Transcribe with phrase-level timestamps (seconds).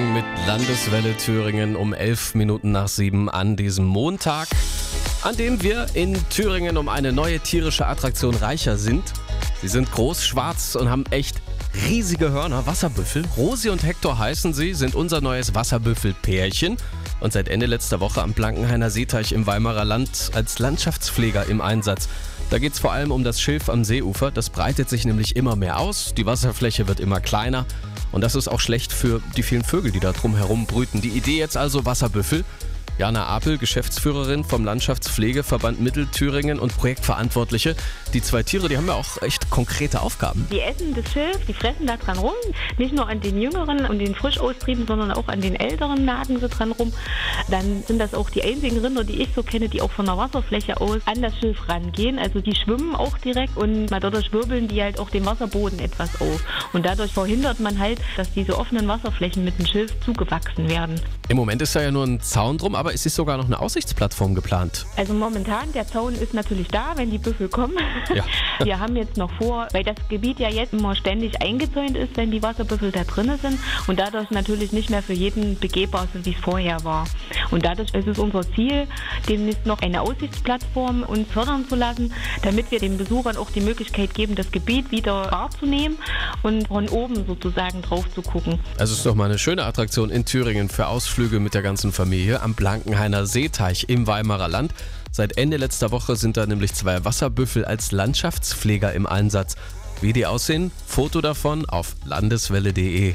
[0.00, 4.48] Morgen mit Landeswelle Thüringen um 11 Minuten nach 7 an diesem Montag,
[5.22, 9.12] an dem wir in Thüringen um eine neue tierische Attraktion reicher sind.
[9.60, 11.42] Sie sind groß, schwarz und haben echt
[11.86, 13.24] riesige Hörner, Wasserbüffel.
[13.36, 16.78] Rosi und Hector heißen sie, sind unser neues Wasserbüffel-Pärchen
[17.20, 22.08] und seit Ende letzter Woche am Blankenhainer Seeteich im Weimarer Land als Landschaftspfleger im Einsatz.
[22.48, 24.30] Da geht es vor allem um das Schilf am Seeufer.
[24.30, 26.14] Das breitet sich nämlich immer mehr aus.
[26.14, 27.66] Die Wasserfläche wird immer kleiner.
[28.12, 31.00] Und das ist auch schlecht für die vielen Vögel, die da drumherum brüten.
[31.00, 32.44] Die Idee jetzt also Wasserbüffel.
[33.00, 37.74] Jana Apel, Geschäftsführerin vom Landschaftspflegeverband Mittelthüringen und Projektverantwortliche.
[38.12, 40.46] Die zwei Tiere, die haben ja auch echt konkrete Aufgaben.
[40.52, 42.34] Die essen das Schilf, die fressen da dran rum.
[42.76, 46.48] Nicht nur an den jüngeren und den Frischaustrieben, sondern auch an den älteren nagen sie
[46.50, 46.92] dran rum.
[47.48, 50.18] Dann sind das auch die einzigen Rinder, die ich so kenne, die auch von der
[50.18, 52.18] Wasserfläche aus an das Schilf rangehen.
[52.18, 56.44] Also die schwimmen auch direkt und dadurch wirbeln die halt auch den Wasserboden etwas auf.
[56.74, 61.00] Und dadurch verhindert man halt, dass diese offenen Wasserflächen mit dem Schilf zugewachsen werden.
[61.30, 63.60] Im Moment ist da ja nur ein Zaun drum, aber es ist sogar noch eine
[63.60, 64.84] Aussichtsplattform geplant.
[64.96, 67.76] Also momentan, der Zaun ist natürlich da, wenn die Büffel kommen.
[68.12, 68.24] Ja.
[68.64, 72.32] Wir haben jetzt noch vor, weil das Gebiet ja jetzt immer ständig eingezäunt ist, wenn
[72.32, 76.32] die Wasserbüffel da drinnen sind und dadurch natürlich nicht mehr für jeden begehbar sind, wie
[76.32, 77.06] es vorher war.
[77.50, 78.86] Und dadurch ist es unser Ziel,
[79.28, 82.12] demnächst noch eine Aussichtsplattform uns fördern zu lassen,
[82.42, 85.98] damit wir den Besuchern auch die Möglichkeit geben, das Gebiet wieder wahrzunehmen
[86.42, 88.58] und von oben sozusagen drauf zu gucken.
[88.78, 92.42] Also ist doch mal eine schöne Attraktion in Thüringen für Ausflüge mit der ganzen Familie
[92.42, 94.72] am Blankenhainer Seeteich im Weimarer Land.
[95.12, 99.56] Seit Ende letzter Woche sind da nämlich zwei Wasserbüffel als Landschaftspfleger im Einsatz.
[100.00, 100.70] Wie die aussehen?
[100.86, 103.14] Foto davon auf landeswelle.de.